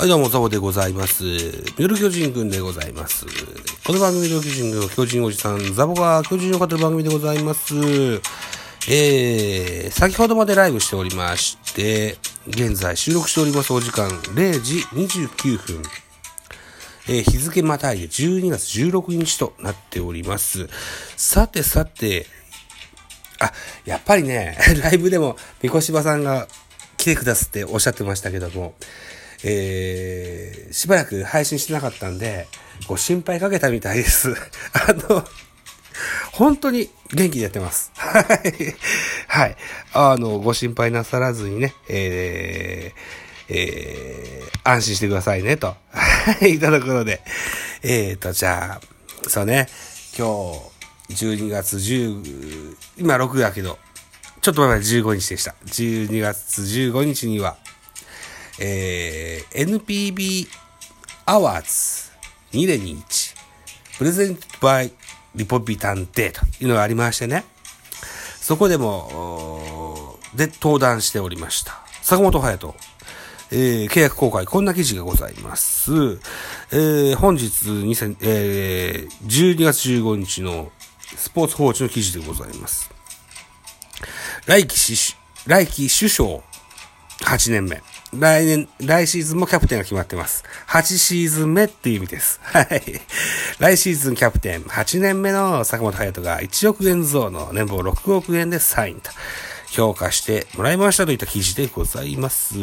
[0.00, 1.24] はい、どうも、ザボでございます。
[1.24, 3.26] ミドル巨人くんでございます。
[3.86, 7.74] この番組、ミドル巨人くんは巨人おじさん、ザボが巨人を語る番組でございます。
[8.88, 12.16] えー、先ほどまでライブしておりまして、
[12.48, 15.82] 現在収録しておりますお時間0時29分。
[17.06, 20.66] えー日付またいで12月16日となっております。
[21.18, 22.24] さてさて、
[23.38, 23.52] あ、
[23.84, 26.48] やっぱりね、 ライブでも、みこしばさんが
[26.96, 28.72] 来てくださっておっしゃってましたけども、
[29.44, 32.46] えー、しばらく配信してなかったんで、
[32.86, 34.34] ご心配かけたみたいです。
[34.72, 35.24] あの、
[36.32, 37.90] 本当に元気でやってます。
[37.96, 38.76] はい。
[39.26, 39.56] はい。
[39.92, 45.76] あの、ご心配なさらずにね、えー、えー、安心してくださいね、と。
[45.90, 47.20] はい、いただくので。
[47.82, 49.68] えーと、じゃあ、そうね、
[50.16, 50.52] 今
[51.08, 53.78] 日、12月10、今6だけど、
[54.40, 55.54] ちょっと前まで15日でした。
[55.66, 57.56] 12月15日には、
[58.60, 60.46] えー、NPB
[61.26, 62.10] アワーズ
[62.56, 63.34] 2021
[63.98, 64.92] プレゼントバイ
[65.34, 67.44] リポビタンデーというのがありましてね。
[68.40, 71.80] そこでも、で、登壇しておりました。
[72.02, 72.74] 坂本隼人。
[73.52, 75.92] えー契約公開、こんな記事がございます。
[76.72, 80.70] えー本日2000、えー12月15日の
[81.16, 82.90] スポーツ報知の記事でございます。
[84.46, 85.16] 来季し
[85.46, 86.40] 来季首相
[87.24, 87.82] 8年目。
[88.12, 90.42] 来年、来シーズンもキャプテンが決まってます。
[90.66, 92.40] 8シーズン目っていう意味です。
[92.42, 92.82] はい。
[93.60, 99.10] 来シーズンキャプテン、8年目の坂本隼人が1億円増の年俸6億円でサインと。
[99.70, 102.56] 評価してもらいましたといった記事でございます。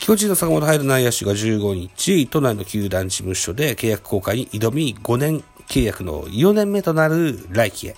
[0.00, 7.96] 巨人の坂本隼人内野手が15日、都内の球団事務所で契約更改に挑み、5年契約の4年目となる来季へ、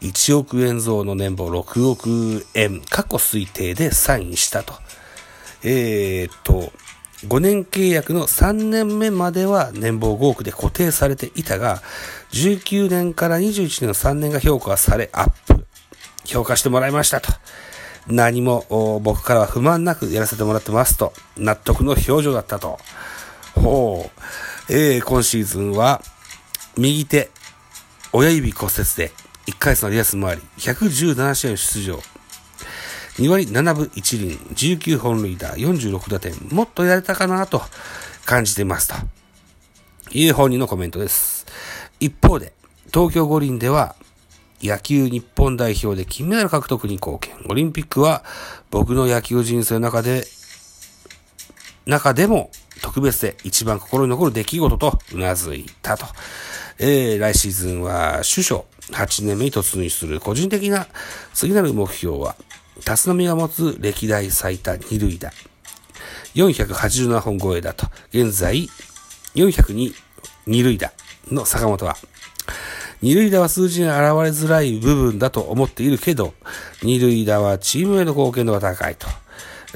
[0.00, 4.74] 1億円増の年俸6億円、過去推定でサインしたと。
[5.62, 6.72] えーっと、
[7.26, 11.82] 5年契約の3年目までは年俸5億で固定されていたが、
[12.32, 15.66] 19年から21年の3年が評価されアップ。
[16.24, 17.32] 評価してもらいましたと。
[18.06, 21.12] 何も僕からは不満なくやらせてもらってますと。
[21.36, 22.78] 納得の表情だったと。
[23.54, 24.10] ほ
[24.70, 24.72] う。
[24.72, 26.02] えー、今シーズンは、
[26.76, 27.30] 右手、
[28.12, 29.12] 親指骨折で、
[29.46, 32.00] 1ヶ月のリアスもあり、117試合出場。
[33.18, 37.60] 2割7分1厘、19本塁打、46打点、もっとやれたかなと
[38.24, 38.94] 感じてますと。
[40.12, 41.44] いう本人のコメントです。
[41.98, 42.52] 一方で、
[42.94, 43.96] 東京五輪では、
[44.62, 47.34] 野球日本代表で金メダル獲得に貢献。
[47.48, 48.24] オリンピックは
[48.70, 50.24] 僕の野球人生の中で、
[51.86, 52.50] 中でも
[52.82, 56.06] 特別で一番心に残る出来事とうなずいたと。
[56.78, 58.62] えー、来シーズンは首相
[58.92, 60.86] 8年目に突入する個人的な
[61.34, 62.36] 次なる目標は、
[62.84, 65.32] 辰野が持つ歴代最多二塁打。
[66.34, 67.86] 487本超えだと。
[68.10, 68.68] 現在、
[69.34, 69.92] 402
[70.46, 70.92] 二塁打
[71.30, 71.96] の坂本は、
[73.00, 76.34] 二塁打は数字に現れづらい部分だと思っているけど、
[76.82, 79.06] 二塁打はチームへの貢献度が高いと。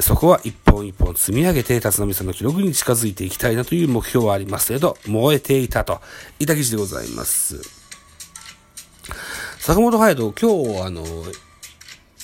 [0.00, 6.00] そこは一本一本積み上げて、辰野さんの記録に近づいていきたいなという目標はありますけど、燃えていたと。
[6.38, 7.60] いた記事でございます。
[9.58, 11.04] 坂本隼人、今日、あの、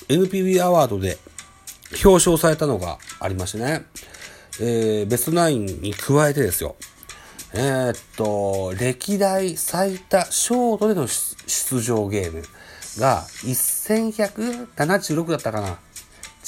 [0.09, 1.19] NPB アワードで
[2.05, 3.85] 表彰されたのがありましてね、
[4.61, 6.77] えー、ベストナインに加えてですよ、
[7.55, 12.43] えーっと、歴代最多ショートでの出場ゲーム
[12.99, 15.79] が1176だったかな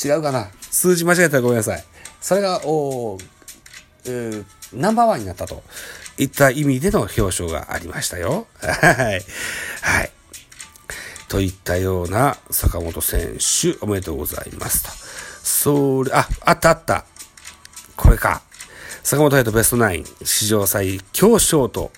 [0.02, 1.84] 違うかな数字間違えたらごめんなさい。
[2.20, 3.18] それが、お
[4.06, 5.62] えーナンバーワンになったと
[6.18, 8.46] いった意味での表彰がありましたよ。
[8.60, 9.24] はい。
[9.82, 10.10] はい。
[11.30, 14.90] といったような坂本選手、おめでとうございますと。
[15.46, 17.04] それ、あ、あったあった。
[17.94, 18.42] これか。
[19.04, 21.92] 坂本隼人ベストナイン、史上最強ショート、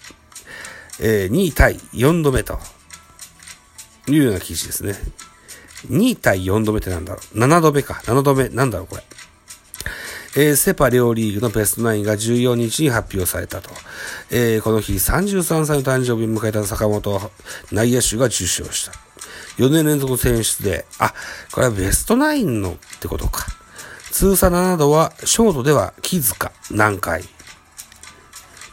[1.00, 2.58] えー2位対4度目と
[4.06, 4.96] いうような記事ですね。
[5.88, 8.02] 2位対4度目ってなんだろう ?7 度目か。
[8.05, 8.50] 7度目。
[8.50, 9.02] なんだろうこれ。
[10.37, 13.70] えーセパ両リーグのベストナインが14日に発表されたと。
[14.31, 17.19] えーこの日33歳の誕生日を迎えた坂本
[17.73, 19.12] 内野手が受賞した。
[19.58, 21.14] 4年連続選出で、あ、
[21.52, 23.46] これはベストナインのってことか。
[24.10, 27.25] 通算7度は、ショートでは木塚、南海、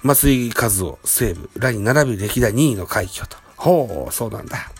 [0.04, 3.38] 松井和夫、西武、らに並び歴代2位の快挙と。
[3.58, 4.72] ほう、そうなんだ。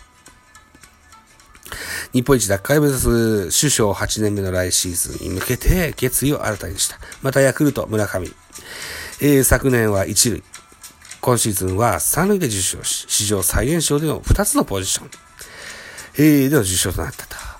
[2.12, 6.98] 日本一奪回を目指す首相8年目の来シーズンに向けて決意を新たにした。
[7.22, 8.28] またヤクルト、村上。
[9.20, 10.42] えー昨年は1塁。
[11.20, 15.10] 今シーズンは3塁で受賞し、史上最年少での2つのポジション。
[16.16, 17.50] えーでの受賞となったと。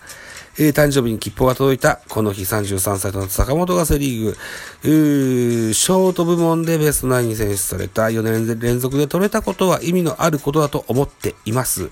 [0.58, 11.90] えー、誕生日に切符が届いた、この日33歳となった坂本がセリーグ、ーショート部門でベスト9に選出された4年連続で取れたことは意味のあることだと思っています。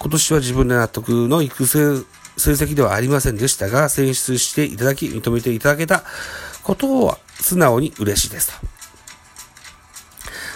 [0.00, 2.04] 今年は自分で納得の育成
[2.36, 6.02] 成績ではありませんでしたが、選出していただき、認めていただけた
[6.62, 8.77] ことは素直に嬉しいですと。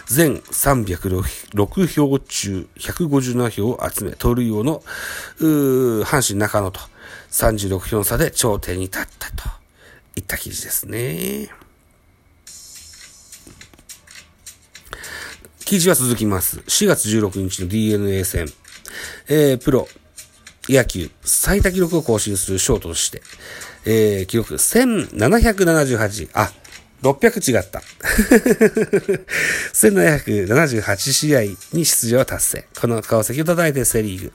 [0.06, 4.82] 全306票中157票を集め、盗塁王の、
[5.38, 6.80] 阪神中野と
[7.30, 9.48] 36票差で頂点に立ったと
[10.16, 11.50] いった記事ですね。
[15.64, 16.58] 記事は続きます。
[16.58, 18.46] 4月16日の DNA 戦、
[19.28, 19.88] えー、プロ
[20.68, 23.22] 野球最多記録を更新するショートとして、
[23.86, 26.52] えー、記録1778、あ、
[27.02, 27.82] 600違った。
[29.74, 32.64] 1778試合に出場達成。
[32.80, 34.32] この顔石を叩いてセリーグ。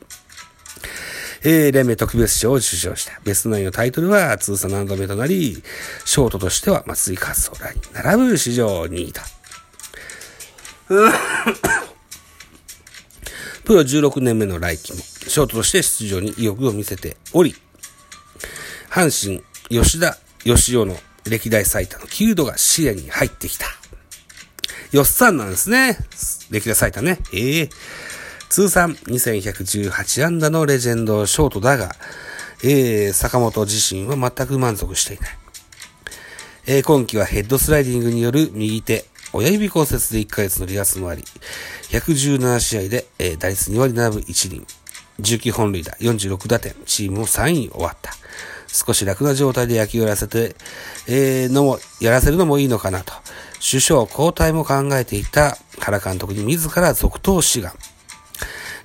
[1.43, 3.21] えー、連盟特別賞を受賞した。
[3.23, 5.63] ベストナインのタイトルは通算何度目となり、
[6.03, 9.21] ショートとしては松井勝夫らに並ぶ史上2位と。
[13.63, 17.55] プロ16年目の来季も、ショートとして出場に意欲を見せており、
[18.89, 20.97] 阪神、吉田義雄の
[21.29, 23.65] 歴代最多の9度が視野に入ってきた。
[24.91, 25.97] よっさんなんですね。
[26.49, 27.19] 歴代最多ね。
[27.33, 27.69] ええー、
[28.49, 31.91] 通算2118安打のレジェンドショートだが、
[32.63, 35.29] えー、坂本自身は全く満足していない。
[36.65, 41.23] えー、今季はヘッドスライディングによる右手、親指骨折で1ヶ月の離脱もあり、
[41.91, 44.65] 117試合で、えー、打率2割7分1厘、
[45.19, 48.11] 19本塁打、46打点、チームも3位に終わった。
[48.77, 50.55] 少し楽な状態で野球をやらせて、
[51.07, 53.13] えー、のも、やらせるのもいいのかなと。
[53.59, 57.73] 首相交代も考えていた原監督に自ら続投志願。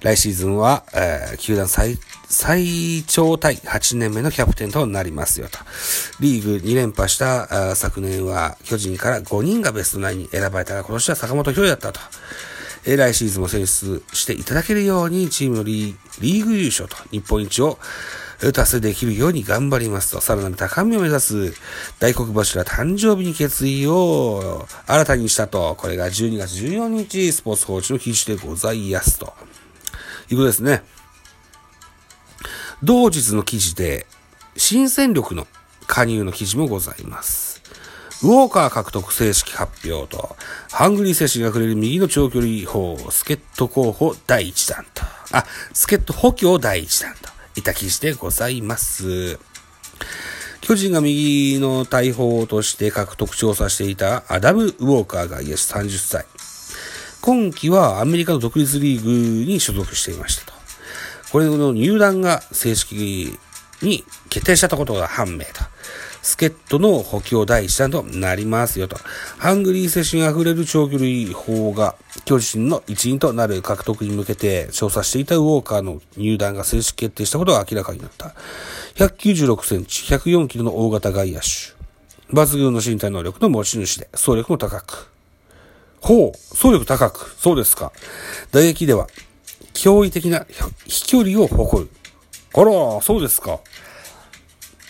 [0.01, 5.59] 来シーズンは、えー、球団最、最長タイ8年目のキャプテンとなりますよと。
[6.21, 12.01] リーグ2連覇した昨年は巨人から5人がベストナインに選ばれたが、今年は坂本京だったと。
[12.85, 17.79] えー、来シーズンも選出していただけるようにチームのリーグ優勝と日本一を
[18.51, 21.55] 達成できるように頑張りますと、さらなる高みを目指す
[22.01, 29.33] 大黒柱誕生日に決意を新たにしたと、これが12月14日、スポーツ報知の記事でございますと。
[30.31, 30.83] いうことですね。
[32.83, 34.07] 同日の記事で、
[34.57, 35.47] 新戦力の
[35.87, 37.63] 加入の記事もございます。
[38.23, 40.37] ウォーカー獲得正式発表と、
[40.71, 45.03] ハングリー精神が触れる右の長距離砲、助っ人候補第1弾と、
[45.33, 49.39] あ、助っ人補強第1弾と、いた記事でございます。
[50.61, 56.25] 巨人が右の大砲として獲得調査していたアダム・ウォーカーがイエス30歳。
[57.21, 60.53] 今季はアメリカの独立リーグに所属していましたと。
[61.31, 63.39] これの入団が正式
[63.83, 65.63] に決定したことが判明と。
[66.23, 68.97] 助っ人の補強第一弾となりますよと。
[69.39, 78.35] ハングリー精神あふれる長距離砲が巨人の一員となる獲得に向けて調査していたウォーカーの入団が正式決定したことが明らかになった。
[78.95, 81.47] 196センチ、104キロの大型外野手。
[82.33, 85.11] 抜群の身体能力の持ち主で、走力も高く。
[86.01, 87.35] ほう、走力高く。
[87.39, 87.93] そうですか。
[88.53, 89.07] 打撃では、
[89.75, 90.47] 驚異的な
[90.87, 91.91] 飛距離を誇る。
[92.55, 93.61] あら、そうですか。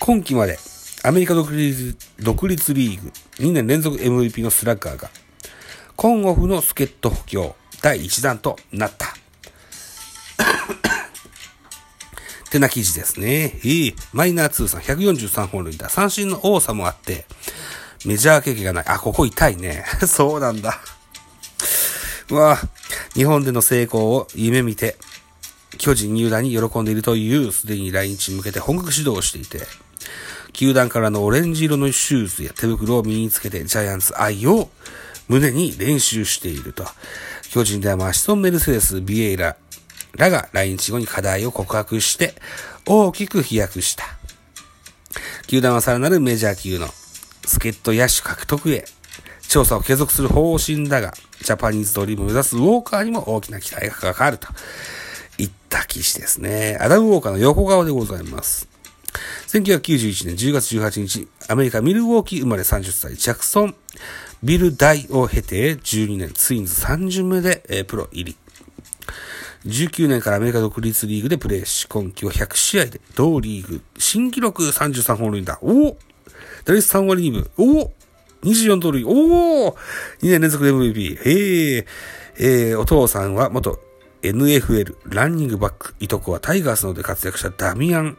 [0.00, 0.58] 今季まで
[1.04, 5.10] アメリカ独立独立リーグ2年連続 MVP のスラッガーが、
[5.96, 9.14] コンオフの助っ人補強第1弾となった。
[12.50, 13.60] てな記事ですね。
[13.64, 17.26] ええマイナー通算143本塁打、三振の多さもあって、
[18.04, 18.84] メジャー経験がない。
[18.88, 19.84] あ、ここ痛いね。
[20.06, 20.80] そうなんだ。
[22.30, 22.58] うわ
[23.14, 24.96] 日本での成功を夢見て、
[25.78, 29.66] 巨人入団に喜んでいるという、すでに来日に向けて本格指導をしていて、
[30.52, 34.68] 球団からのオレンジ色のシューズや手袋を身につけてジャイアンツ愛を
[35.28, 36.84] 胸に練習していると。
[37.50, 39.56] 巨人ではマシソン・メルセデス、ビエイラ
[40.16, 42.34] らが来日後に課題を告白して
[42.86, 44.04] 大きく飛躍した。
[45.46, 46.88] 球団はさらなるメジャー級の
[47.44, 48.84] 助っ人野手獲得へ
[49.48, 51.12] 調査を継続する方針だが、
[51.42, 54.48] ジャパニーズドリームを目指すウォーカーにも大きな期待がかかると
[55.78, 56.76] った記事ですね。
[56.80, 58.68] アダム・ウォーカーの横顔でございます。
[59.48, 63.74] 1991年10月18日、アメリカミルウォーキー生まれ30歳、ジャクソン・
[64.42, 68.36] ビル大を経て12年、ツインズ3巡目で、えー、プロ入り。
[69.64, 75.58] 19年からアメリカ独立リーグでプレーし、今季は100試合で同リーグ新記録33本塁打。
[75.62, 75.98] おお
[76.64, 77.50] 打率3割2分。
[77.56, 77.92] おお
[78.42, 79.04] !24 盗塁。
[79.04, 79.76] おお
[80.20, 81.16] !2 年連続で MVP。
[81.22, 81.86] へえ。
[82.38, 83.78] えー、お父さんは元
[84.22, 85.94] NFL ランニングバック。
[86.00, 88.16] いとこはタイガースので活躍したダミアン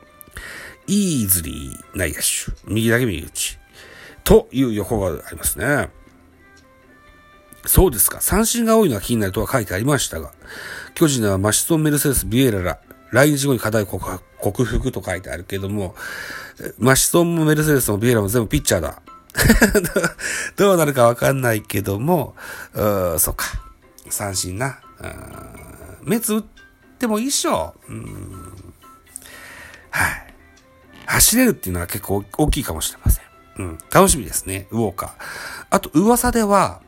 [0.88, 3.58] イーズリー内野手、右だけ右打ち。
[4.24, 5.90] という予報がありますね。
[7.66, 8.20] そうですか。
[8.20, 10.32] 三振が多いのは気になるとは書いてありましたが、
[10.96, 12.80] 巨人ではマシソン・メルセデス・ビエララ、
[13.12, 15.96] 来日後に課題克服と書いてあるけども、
[16.78, 19.02] マシソンもメルセデスもビエラも全部ピッチャーだ。
[20.58, 22.36] どうなるかわかんないけども、
[22.74, 23.46] うそっか。
[24.10, 24.80] 三振な。
[26.06, 26.44] 目つ打っ
[27.00, 27.76] てもいいっしょ。
[27.90, 28.74] うん
[29.92, 30.34] はい。
[31.06, 33.26] 走れるっていうのは結構大きいかもしれません。
[33.58, 33.78] うん。
[33.94, 34.68] 楽しみですね。
[34.72, 35.12] ウォーカー。
[35.70, 36.82] あと、噂では、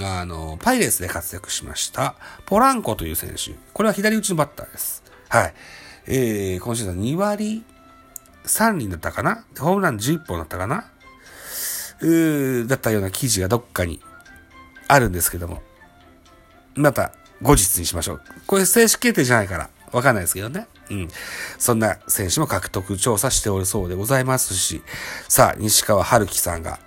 [0.00, 2.14] あの、パイレーツで活躍しました、
[2.46, 3.54] ポランコという選手。
[3.72, 5.02] これは左打ちのバッターです。
[5.28, 5.54] はい。
[6.06, 7.64] えー、今シーズン2割
[8.44, 9.44] 3厘だったかな？
[9.58, 10.84] ホームラン11本だったかな？
[12.00, 14.00] うー、だったような記事がどっかに
[14.88, 15.62] あるんですけども。
[16.74, 18.22] また、後日にしましょう。
[18.46, 20.68] これ正式決定じゃないから、わかんないですけどね。
[20.90, 21.08] うん。
[21.58, 24.82] そんな選手も獲得調査しておるそうでございますし、
[25.28, 26.78] さあ、西川春樹さんが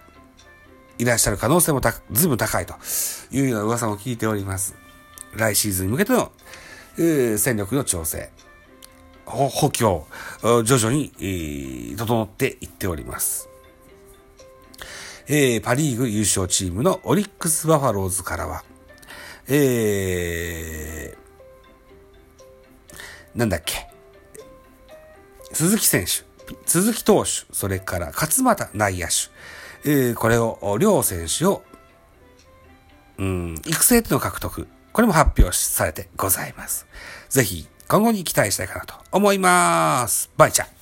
[0.98, 2.74] いらっしゃる可能性もたずいぶん高いと
[3.32, 4.76] いうような噂も聞いております。
[5.36, 6.32] 来シーズンに向けての、
[7.38, 8.30] 戦力の調整、
[9.26, 10.08] 補強、
[10.64, 13.50] 徐々に、整っていっております。
[15.28, 18.64] えー、パリーグ優勝チームのオリックスバファローズからは、
[19.48, 23.88] えー、なんだっけ、
[25.54, 26.24] 鈴木選手、
[26.66, 29.14] 鈴木投手、それから勝俣内野手、
[29.90, 31.62] えー、これを、両選手を、
[33.18, 36.88] うん、育成での獲得、これも発表されてございます。
[37.30, 40.32] ぜひ、今後に期待したいかなと思います。
[40.38, 40.75] バイチャ